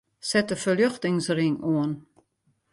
Set 0.29 0.49
de 0.51 0.57
ferljochtingsring 0.63 1.55
oan. 1.73 1.91